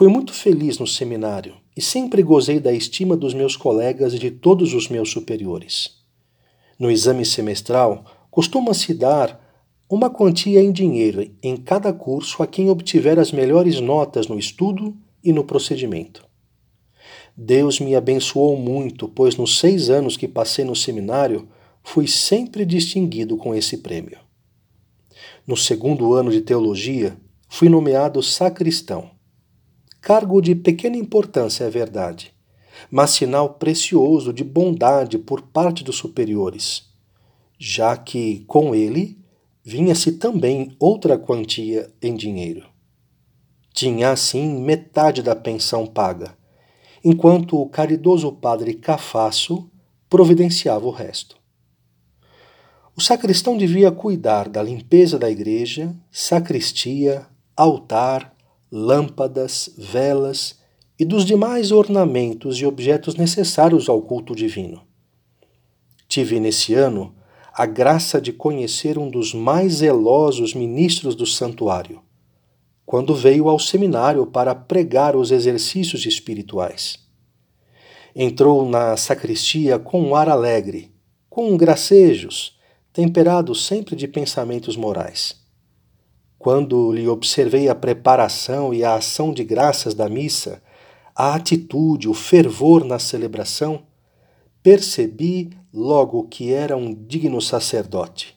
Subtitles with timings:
[0.00, 4.30] Fui muito feliz no seminário e sempre gozei da estima dos meus colegas e de
[4.30, 5.98] todos os meus superiores.
[6.78, 9.38] No exame semestral, costuma-se dar
[9.90, 14.96] uma quantia em dinheiro em cada curso a quem obtiver as melhores notas no estudo
[15.22, 16.26] e no procedimento.
[17.36, 21.46] Deus me abençoou muito, pois nos seis anos que passei no seminário,
[21.82, 24.16] fui sempre distinguido com esse prêmio.
[25.46, 27.18] No segundo ano de teologia,
[27.50, 29.19] fui nomeado sacristão.
[30.00, 32.32] Cargo de pequena importância, é verdade,
[32.90, 36.88] mas sinal precioso de bondade por parte dos superiores,
[37.58, 39.18] já que com ele
[39.62, 42.66] vinha-se também outra quantia em dinheiro.
[43.74, 46.34] Tinha assim metade da pensão paga,
[47.04, 49.70] enquanto o caridoso padre Cafasso
[50.08, 51.36] providenciava o resto.
[52.96, 58.34] O sacristão devia cuidar da limpeza da igreja, sacristia, altar,
[58.70, 60.58] lâmpadas, velas
[60.98, 64.82] e dos demais ornamentos e objetos necessários ao culto divino.
[66.06, 67.14] Tive nesse ano
[67.52, 72.02] a graça de conhecer um dos mais zelosos ministros do santuário,
[72.84, 76.98] quando veio ao seminário para pregar os exercícios espirituais.
[78.14, 80.92] Entrou na sacristia com um ar alegre,
[81.28, 82.58] com gracejos,
[82.92, 85.39] temperado sempre de pensamentos morais.
[86.40, 90.62] Quando lhe observei a preparação e a ação de graças da missa,
[91.14, 93.82] a atitude, o fervor na celebração,
[94.62, 98.34] percebi logo que era um digno sacerdote,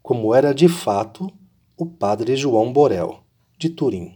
[0.00, 1.28] como era de fato
[1.76, 3.18] o padre João Borel,
[3.58, 4.14] de Turim.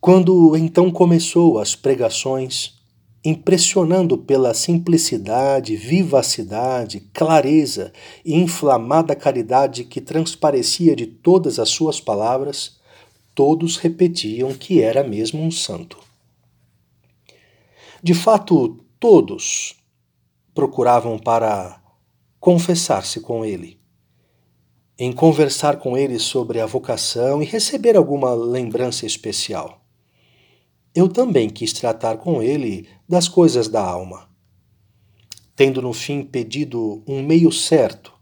[0.00, 2.75] Quando então começou as pregações,
[3.28, 7.92] impressionando pela simplicidade, vivacidade, clareza
[8.24, 12.78] e inflamada caridade que transparecia de todas as suas palavras,
[13.34, 15.98] todos repetiam que era mesmo um santo.
[18.00, 19.74] De fato, todos
[20.54, 21.82] procuravam para
[22.38, 23.80] confessar-se com ele,
[24.96, 29.84] em conversar com ele sobre a vocação e receber alguma lembrança especial
[30.96, 34.30] eu também quis tratar com ele das coisas da alma.
[35.54, 38.14] Tendo no fim pedido um meio certo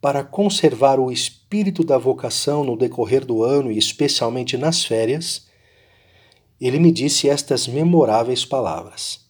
[0.00, 5.46] para conservar o espírito da vocação no decorrer do ano e especialmente nas férias,
[6.58, 9.26] ele me disse estas memoráveis palavras: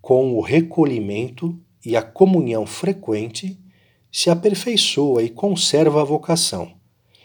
[0.00, 3.60] Com o recolhimento e a comunhão frequente,
[4.10, 6.72] se aperfeiçoa e conserva a vocação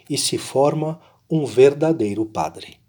[0.08, 1.00] e se forma
[1.30, 2.85] um verdadeiro padre.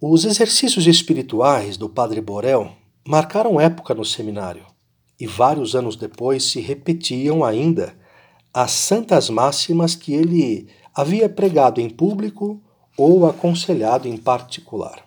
[0.00, 2.70] Os exercícios espirituais do Padre Borel
[3.04, 4.64] marcaram época no seminário
[5.18, 7.98] e vários anos depois se repetiam ainda
[8.54, 12.62] as santas máximas que ele havia pregado em público
[12.96, 15.04] ou aconselhado em particular.